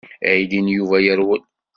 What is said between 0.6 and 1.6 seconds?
n Yuba yerwel.